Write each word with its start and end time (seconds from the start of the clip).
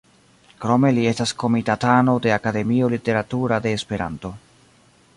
Krome 0.63 0.89
li 0.97 1.03
estas 1.09 1.33
komitatano 1.43 2.17
de 2.25 2.33
Akademio 2.39 2.91
Literatura 2.97 3.61
de 3.67 3.79
Esperanto. 3.81 4.37